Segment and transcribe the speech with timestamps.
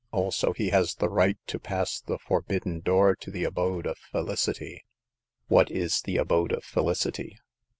[0.11, 4.83] Also, he has the right to pass the forbidden door to the Abode of Felicity.''"
[5.47, 7.37] What is the Abode of Felicity?